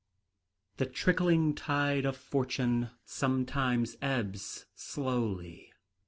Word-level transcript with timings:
The 0.77 0.87
trickling 0.87 1.53
tide 1.53 2.05
of 2.05 2.17
fortune 2.17 2.89
sometimes 3.05 3.97
ebbs 4.01 4.65
slowly. 4.73 5.71